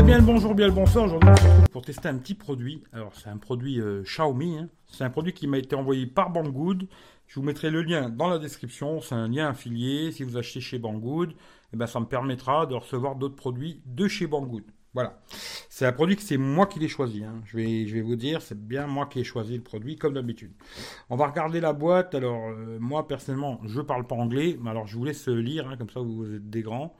[0.00, 1.04] bien le bonjour, bien le bonsoir.
[1.04, 1.34] Aujourd'hui,
[1.70, 2.82] pour tester un petit produit.
[2.92, 4.58] Alors, c'est un produit euh, Xiaomi.
[4.58, 4.68] hein.
[4.86, 6.86] C'est un produit qui m'a été envoyé par Banggood.
[7.26, 9.00] Je vous mettrai le lien dans la description.
[9.00, 10.12] C'est un lien affilié.
[10.12, 11.32] Si vous achetez chez Banggood,
[11.72, 14.64] eh ben, ça me permettra de recevoir d'autres produits de chez Banggood.
[14.94, 15.22] Voilà.
[15.70, 17.24] C'est un produit que c'est moi qui l'ai choisi.
[17.24, 17.40] hein.
[17.46, 20.14] Je, vais, je vais vous dire, c'est bien moi qui ai choisi le produit, comme
[20.14, 20.52] d'habitude.
[21.08, 22.14] On va regarder la boîte.
[22.14, 24.58] Alors, euh, moi, personnellement, je parle pas anglais.
[24.60, 25.68] Mais alors, je vous laisse lire.
[25.68, 26.94] hein, comme ça, vous êtes des grands.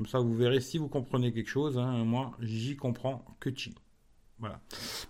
[0.00, 1.76] Comme ça, vous verrez si vous comprenez quelque chose.
[1.76, 2.06] hein.
[2.06, 3.74] Moi, j'y comprends que chi.
[4.38, 4.62] Voilà.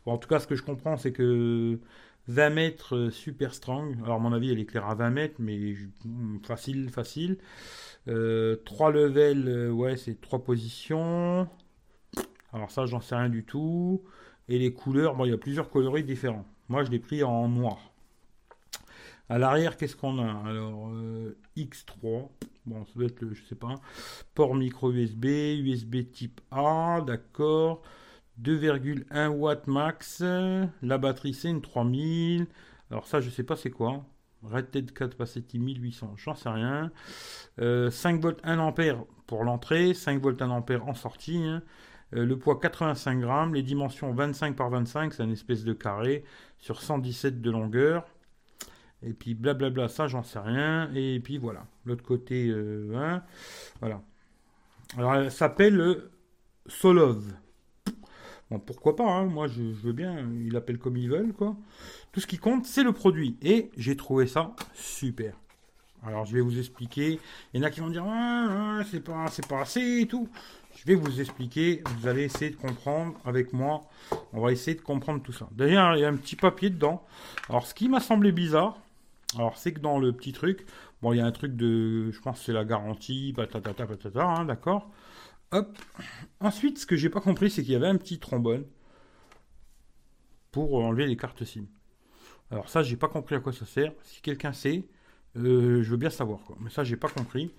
[0.05, 1.79] Bon, en tout cas, ce que je comprends, c'est que
[2.27, 3.97] 20 mètres euh, super strong.
[4.03, 7.39] Alors, mon avis, elle éclaire à 20 mètres, mais hmm, facile, facile.
[8.09, 11.49] Euh, 3 levels, euh, ouais, c'est 3 positions.
[12.53, 14.03] Alors, ça, j'en sais rien du tout.
[14.49, 16.47] Et les couleurs, bon, il y a plusieurs coloris différents.
[16.69, 17.90] Moi, je l'ai pris en noir.
[19.31, 20.49] À l'arrière, qu'est-ce qu'on a?
[20.49, 22.29] Alors, euh, X3.
[22.67, 23.77] Bon, ça doit être le, je sais pas.
[24.35, 27.83] Port micro USB, USB type A, d'accord.
[28.43, 30.21] 2,1 watts max.
[30.83, 32.47] La batterie, c'est une 3000.
[32.91, 34.05] Alors, ça, je sais pas c'est quoi?
[34.43, 36.91] Rated Capacity 1800, j'en sais rien.
[37.61, 41.37] Euh, 5 volts 1 ampère pour l'entrée, 5 volts 1 ampère en sortie.
[41.45, 41.63] hein.
[42.17, 46.25] Euh, le poids 85 grammes, les dimensions 25 par 25, c'est une espèce de carré
[46.59, 48.05] sur 117 de longueur.
[49.03, 50.91] Et puis blablabla, ça j'en sais rien.
[50.95, 53.23] Et puis voilà, l'autre côté, euh, hein,
[53.81, 54.03] voilà.
[54.97, 56.11] Alors elle s'appelle euh,
[56.67, 57.25] Solov.
[58.51, 61.57] Bon, pourquoi pas, hein, moi je, veux bien, ils l'appellent comme ils veulent, quoi.
[62.11, 63.37] Tout ce qui compte, c'est le produit.
[63.43, 65.35] Et j'ai trouvé ça super.
[66.03, 67.21] Alors je vais vous expliquer.
[67.53, 68.05] Il y en a qui vont dire,
[68.91, 70.29] c'est pas, c'est pas assez et tout.
[70.77, 73.83] Je vais vous expliquer, vous allez essayer de comprendre avec moi.
[74.33, 75.49] On va essayer de comprendre tout ça.
[75.53, 77.05] D'ailleurs, il y a un petit papier dedans.
[77.49, 78.79] Alors ce qui m'a semblé bizarre,
[79.37, 80.67] alors, c'est que dans le petit truc,
[81.03, 84.45] bon, il y a un truc de, je pense c'est la garantie, patatata, patata, hein,
[84.45, 84.91] d'accord.
[85.53, 85.79] Hop.
[86.41, 88.65] Ensuite, ce que j'ai pas compris, c'est qu'il y avait un petit trombone
[90.53, 91.67] pour enlever les cartes SIM.
[92.51, 93.93] Alors ça, j'ai pas compris à quoi ça sert.
[94.03, 94.85] Si quelqu'un sait,
[95.37, 96.57] euh, je veux bien savoir, quoi.
[96.61, 97.53] Mais ça, j'ai pas compris.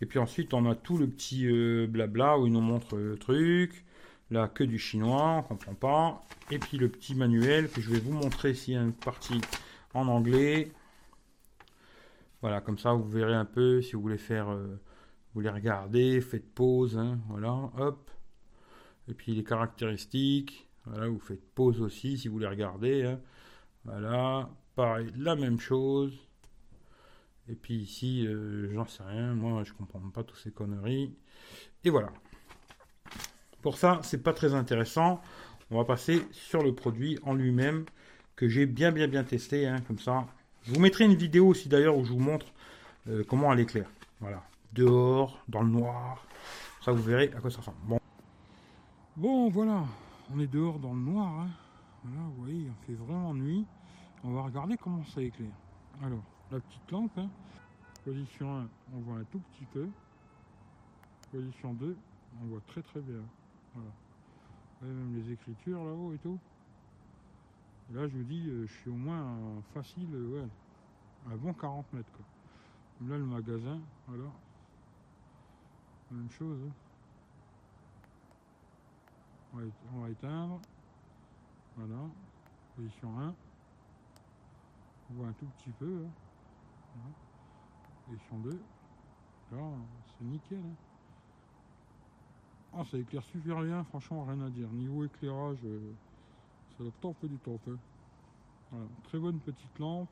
[0.00, 3.16] Et puis ensuite, on a tout le petit euh, blabla où il nous montre le
[3.16, 3.84] truc.
[4.30, 6.22] Là, que du chinois, on comprend pas.
[6.50, 9.40] Et puis le petit manuel que je vais vous montrer s'il y a une partie
[9.92, 10.72] en anglais.
[12.44, 16.20] Voilà, comme ça vous verrez un peu si vous voulez faire, euh, vous voulez regarder,
[16.20, 18.10] faites pause, hein, voilà, hop.
[19.08, 23.20] Et puis les caractéristiques, voilà, vous faites pause aussi si vous voulez regarder, hein.
[23.86, 26.12] voilà, pareil, la même chose.
[27.48, 31.16] Et puis ici, euh, j'en sais rien, moi je comprends pas toutes ces conneries.
[31.82, 32.12] Et voilà.
[33.62, 35.22] Pour ça, c'est pas très intéressant.
[35.70, 37.86] On va passer sur le produit en lui-même
[38.36, 40.26] que j'ai bien bien bien testé, hein, comme ça.
[40.64, 42.46] Je vous mettrai une vidéo aussi d'ailleurs où je vous montre
[43.08, 43.90] euh, comment elle éclaire.
[44.20, 44.42] Voilà,
[44.72, 46.26] dehors, dans le noir.
[46.80, 47.76] Ça vous verrez à quoi ça ressemble.
[47.84, 48.00] Bon,
[49.16, 49.84] bon voilà,
[50.34, 51.40] on est dehors dans le noir.
[51.40, 51.48] hein.
[52.04, 53.66] Voilà, vous voyez, il fait vraiment nuit.
[54.22, 55.48] On va regarder comment ça éclaire.
[56.02, 57.28] Alors, la petite lampe, hein.
[58.04, 59.86] position 1, on voit un tout petit peu.
[61.30, 61.96] Position 2,
[62.42, 63.20] on voit très très bien.
[63.74, 63.90] Voilà.
[64.80, 66.38] Voyez même les écritures là-haut et tout.
[67.92, 70.48] Là, je vous dis, euh, je suis au moins facile, euh, ouais,
[71.32, 72.10] un bon 40 mètres.
[72.12, 72.24] Quoi.
[73.08, 74.30] Là, le magasin, voilà.
[76.10, 76.58] Même chose.
[76.66, 76.72] hein.
[79.94, 80.60] On, va, éteindre.
[81.76, 82.10] Voilà.
[82.76, 83.34] Position 1.
[85.10, 86.04] On voit un tout petit peu.
[86.96, 87.10] hein.
[88.06, 88.50] Position 2.
[89.52, 89.58] Là,
[90.18, 90.58] c'est nickel.
[90.58, 90.76] hein.
[92.76, 94.68] Ah, ça éclaire super bien, franchement, rien à dire.
[94.70, 95.92] Niveau éclairage, euh,
[96.76, 97.60] ça doit top du top.
[97.68, 97.76] hein.
[98.70, 100.08] Voilà, très bonne petite lampe.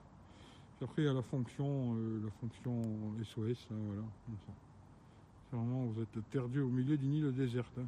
[0.76, 2.82] Puis après, il y a la fonction, euh, la fonction
[3.24, 4.02] SOS, voilà.
[5.50, 7.72] C'est vraiment, vous êtes perdu au milieu d'une île déserte.
[7.78, 7.86] hein.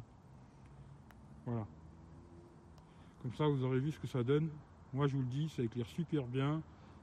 [1.45, 1.65] Voilà.
[3.21, 4.49] Comme ça, vous aurez vu ce que ça donne.
[4.93, 6.61] Moi, je vous le dis, ça éclaire super bien.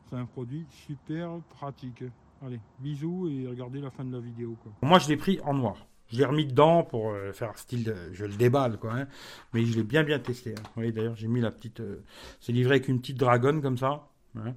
[0.08, 2.04] C'est un produit super pratique.
[2.42, 4.56] Allez, bisous et regardez la fin de la vidéo.
[4.82, 5.86] Moi, je l'ai pris en noir.
[6.08, 8.92] Je l'ai remis dedans pour euh, faire style de, je le déballe quoi.
[8.94, 9.06] hein.
[9.54, 10.50] Mais je l'ai bien bien testé.
[10.58, 10.62] hein.
[10.64, 12.02] Vous voyez d'ailleurs, j'ai mis la petite, euh,
[12.40, 14.08] c'est livré avec une petite dragonne comme ça.
[14.36, 14.54] hein.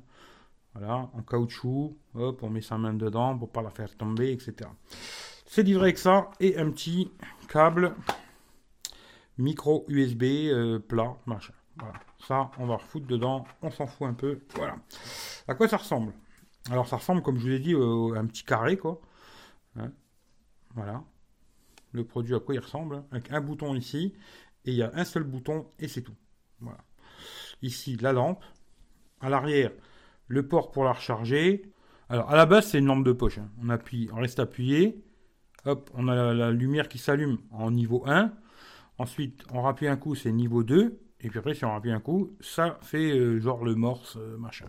[0.74, 1.96] Voilà, en caoutchouc.
[2.16, 4.70] Hop, on met sa main dedans pour pas la faire tomber, etc.
[5.46, 7.10] C'est livré avec ça et un petit
[7.48, 7.96] câble
[9.38, 11.54] micro USB euh, plat, machin.
[11.78, 11.94] Voilà.
[12.28, 13.46] Ça, on va refoutre dedans.
[13.62, 14.40] On s'en fout un peu.
[14.56, 14.76] Voilà.
[15.48, 16.12] À quoi ça ressemble?
[16.72, 19.00] Alors, ça ressemble, comme je vous l'ai dit, à un petit carré, quoi.
[19.78, 19.92] Hein.
[20.74, 21.04] Voilà.
[21.96, 24.14] Le produit, à quoi il ressemble Avec un bouton ici.
[24.66, 26.16] Et il y a un seul bouton et c'est tout.
[26.60, 26.80] Voilà.
[27.62, 28.44] Ici, la lampe.
[29.22, 29.72] À l'arrière,
[30.28, 31.72] le port pour la recharger.
[32.10, 33.38] Alors, à la base, c'est une lampe de poche.
[33.38, 33.50] hein.
[33.64, 35.04] On appuie, on reste appuyé.
[35.66, 38.32] Hop, on a la, la lumière qui s'allume en niveau 1.
[38.98, 41.00] Ensuite, on rappuie un coup, c'est niveau 2.
[41.22, 44.38] Et puis après, si on rappuie un coup, ça fait euh, genre le morse, euh,
[44.38, 44.68] machin.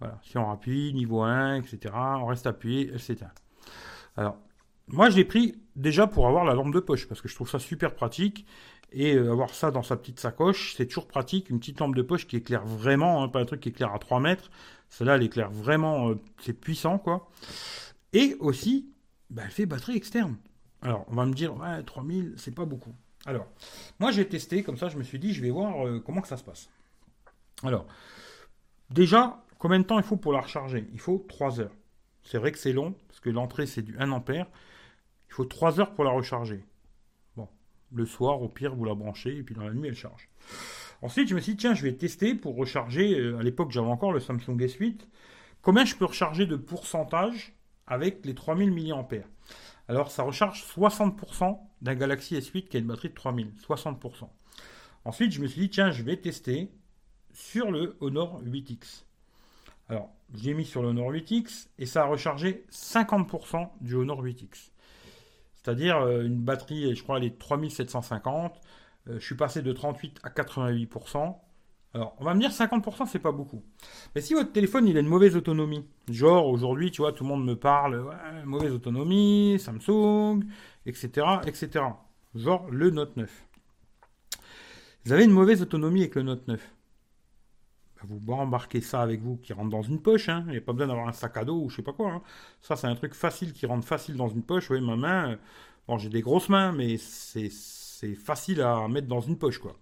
[0.00, 0.18] Voilà.
[0.24, 3.30] Si on rappuie, niveau 1, etc., on reste appuyé, elle s'éteint.
[4.16, 4.38] Alors,
[4.88, 7.50] moi, je l'ai pris déjà pour avoir la lampe de poche, parce que je trouve
[7.50, 8.46] ça super pratique.
[8.92, 11.50] Et euh, avoir ça dans sa petite sacoche, c'est toujours pratique.
[11.50, 13.98] Une petite lampe de poche qui éclaire vraiment, hein, pas un truc qui éclaire à
[13.98, 14.50] 3 mètres.
[14.88, 17.28] Celle-là, elle éclaire vraiment, c'est puissant, quoi.
[18.12, 18.88] Et aussi,
[19.30, 20.36] bah, elle fait batterie externe.
[20.82, 22.94] Alors, on va me dire, ouais, 3000, c'est pas beaucoup.
[23.26, 23.48] Alors,
[23.98, 26.28] moi j'ai testé, comme ça je me suis dit, je vais voir euh, comment que
[26.28, 26.70] ça se passe.
[27.64, 27.86] Alors,
[28.90, 30.88] déjà, combien de temps il faut pour la recharger?
[30.92, 31.74] Il faut 3 heures.
[32.22, 34.46] C'est vrai que c'est long, parce que l'entrée c'est du 1 ampère.
[35.36, 36.64] Faut 3 heures pour la recharger.
[37.36, 37.46] Bon,
[37.92, 40.30] le soir, au pire, vous la branchez, et puis dans la nuit, elle charge.
[41.02, 43.20] Ensuite, je me suis dit, tiens, je vais tester pour recharger.
[43.20, 45.00] Euh, à l'époque, j'avais encore le Samsung S8.
[45.60, 47.52] Combien je peux recharger de pourcentage
[47.86, 49.06] avec les 3000 mAh
[49.88, 53.52] alors ça recharge 60% d'un Galaxy S8 qui a une batterie de 3000.
[53.68, 54.28] 60%.
[55.04, 56.72] Ensuite, je me suis dit, tiens, je vais tester
[57.34, 59.04] sur le Honor 8X.
[59.90, 64.70] Alors, j'ai mis sur le Honor 8X et ça a rechargé 50% du Honor 8X.
[65.66, 68.60] C'est-à-dire euh, une batterie, je crois, elle est 3750.
[69.08, 71.34] Euh, je suis passé de 38 à 88%.
[71.92, 73.64] Alors, on va me dire 50%, c'est pas beaucoup.
[74.14, 77.30] Mais si votre téléphone, il a une mauvaise autonomie, genre aujourd'hui, tu vois, tout le
[77.30, 80.44] monde me parle, mauvaise autonomie, Samsung,
[80.84, 81.84] etc., etc.
[82.36, 83.48] Genre le Note 9.
[85.04, 86.75] Vous avez une mauvaise autonomie avec le Note 9.
[87.96, 90.28] Bah, vous embarquez ça avec vous qui rentre dans une poche.
[90.28, 90.44] Hein.
[90.46, 92.12] Il n'y a pas besoin d'avoir un sac à dos ou je sais pas quoi.
[92.12, 92.22] Hein.
[92.60, 94.64] Ça, c'est un truc facile qui rentre facile dans une poche.
[94.64, 95.36] Vous voyez, ma main, euh,
[95.88, 97.50] bon, j'ai des grosses mains, mais c'est
[98.14, 99.76] facile à mettre dans une poche, quoi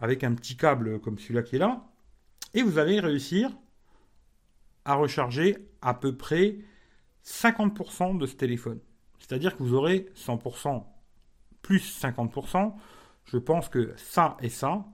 [0.00, 1.84] avec un petit câble comme celui-là qui est là,
[2.54, 3.50] et vous allez réussir
[4.84, 6.58] à recharger à peu près
[7.24, 8.80] 50% de ce téléphone.
[9.18, 10.84] C'est-à-dire que vous aurez 100%
[11.60, 12.74] plus 50%.
[13.24, 14.86] Je pense que ça et ça,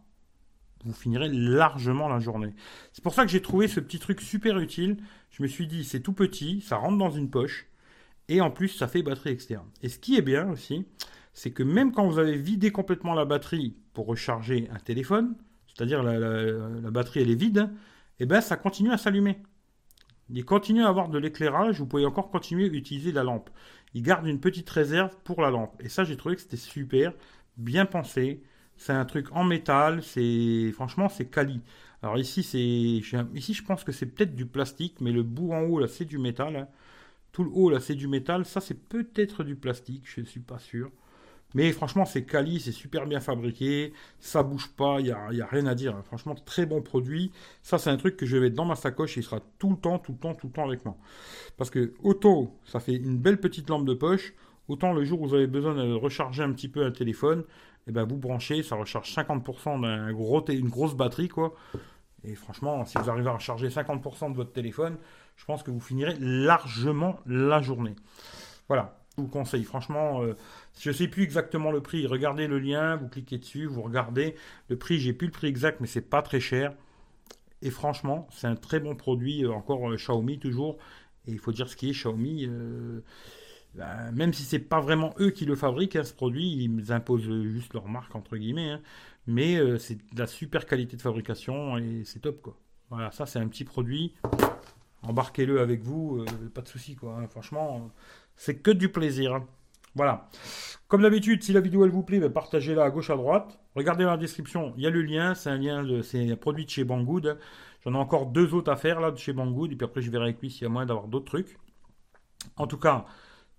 [0.84, 2.54] vous finirez largement la journée.
[2.92, 4.98] C'est pour ça que j'ai trouvé ce petit truc super utile.
[5.30, 7.66] Je me suis dit, c'est tout petit, ça rentre dans une poche,
[8.28, 9.66] et en plus, ça fait batterie externe.
[9.82, 10.86] Et ce qui est bien aussi,
[11.32, 15.34] c'est que même quand vous avez vidé complètement la batterie pour recharger un téléphone,
[15.66, 17.70] c'est-à-dire la, batterie elle est vide,
[18.20, 19.38] et eh ben ça continue à s'allumer.
[20.30, 23.50] Il continue à avoir de l'éclairage, vous pouvez encore continuer à utiliser la lampe.
[23.92, 25.74] Il garde une petite réserve pour la lampe.
[25.80, 27.12] Et ça, j'ai trouvé que c'était super,
[27.56, 28.42] bien pensé.
[28.84, 31.62] C'est un truc en métal, c'est franchement c'est quali.
[32.02, 35.62] Alors ici c'est ici je pense que c'est peut-être du plastique, mais le bout en
[35.62, 36.54] haut là c'est du métal.
[36.54, 36.68] Hein.
[37.32, 40.40] Tout le haut là c'est du métal, ça c'est peut-être du plastique, je ne suis
[40.40, 40.90] pas sûr.
[41.54, 45.46] Mais franchement, c'est quali, c'est super bien fabriqué, ça bouge pas, il n'y a, a,
[45.46, 45.96] rien à dire.
[46.04, 47.30] Franchement, très bon produit.
[47.62, 49.70] Ça, c'est un truc que je vais mettre dans ma sacoche et il sera tout
[49.70, 50.96] le temps, tout le temps, tout le temps avec moi.
[51.56, 54.34] Parce que autant ça fait une belle petite lampe de poche,
[54.68, 57.44] autant le jour où vous avez besoin de recharger un petit peu un téléphone,
[57.86, 61.54] eh ben vous branchez, ça recharge 50% d'une gros grosse batterie, quoi.
[62.24, 64.96] Et franchement, si vous arrivez à recharger 50% de votre téléphone,
[65.36, 67.96] je pense que vous finirez largement la journée.
[68.68, 69.64] Voilà vous conseille.
[69.64, 70.34] Franchement, euh,
[70.78, 72.06] je ne sais plus exactement le prix.
[72.06, 74.34] Regardez le lien, vous cliquez dessus, vous regardez.
[74.68, 76.74] Le prix, j'ai plus le prix exact, mais c'est pas très cher.
[77.62, 79.44] Et franchement, c'est un très bon produit.
[79.44, 80.78] Euh, encore euh, Xiaomi toujours.
[81.26, 82.48] Et il faut dire ce qui est Xiaomi.
[83.74, 87.28] Ben, même si c'est pas vraiment eux qui le fabriquent, hein, ce produit, ils imposent
[87.44, 88.70] juste leur marque entre guillemets.
[88.70, 88.80] Hein.
[89.26, 92.56] mais c'est de la super qualité de fabrication et c'est top quoi.
[92.90, 94.14] Voilà, ça c'est un petit produit.
[95.02, 97.18] Embarquez-le avec vous, pas de souci quoi.
[97.18, 97.26] Hein.
[97.28, 97.90] Franchement
[98.36, 99.42] c'est que du plaisir.
[99.94, 100.28] Voilà.
[100.88, 103.58] Comme d'habitude, si la vidéo elle vous plaît, ben, partagez-la à gauche à droite.
[103.74, 105.34] Regardez dans la description, il y a le lien.
[105.34, 107.38] C'est un lien c'est un produit de chez Banggood.
[107.84, 109.72] J'en ai encore deux autres à faire là de chez Banggood.
[109.72, 111.58] Et puis après, je verrai avec lui s'il y a moyen d'avoir d'autres trucs.
[112.56, 113.06] En tout cas,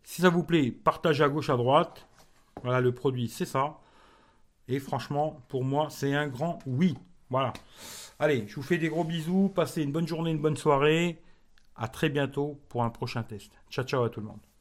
[0.05, 2.07] si ça vous plaît, partagez à gauche à droite.
[2.63, 3.79] Voilà, le produit, c'est ça.
[4.67, 6.95] Et franchement, pour moi, c'est un grand oui.
[7.29, 7.53] Voilà.
[8.19, 9.51] Allez, je vous fais des gros bisous.
[9.53, 11.21] Passez une bonne journée, une bonne soirée.
[11.75, 13.51] À très bientôt pour un prochain test.
[13.69, 14.54] Ciao, ciao à tout le monde.